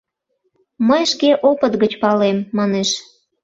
Мый 0.87 1.03
шке 1.11 1.29
опыт 1.49 1.73
гыч 1.81 1.93
палем,— 2.01 2.37
манеш. 2.57 2.89